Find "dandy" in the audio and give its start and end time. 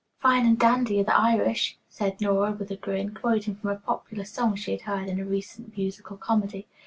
0.57-0.99